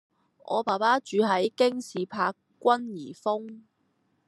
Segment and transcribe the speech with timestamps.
[0.47, 3.67] 我爸爸住喺京士柏君頤峰